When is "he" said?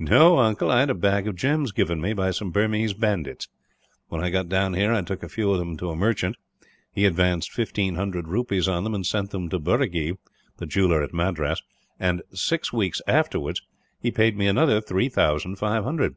6.90-7.04, 14.00-14.10